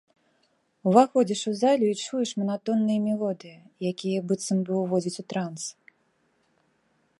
[0.91, 3.53] Уваходзіш у залю і чуеш манатонныя мелодыі,
[3.91, 5.63] якія, быццам бы, уводзяць у транс.